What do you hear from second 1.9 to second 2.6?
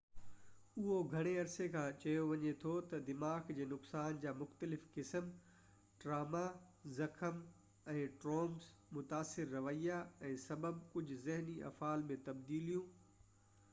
چيو وڃي